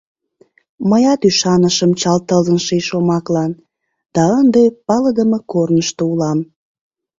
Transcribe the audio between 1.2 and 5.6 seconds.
ӱшанышым чал тылзын ший шомаклан Да ынде палыдыме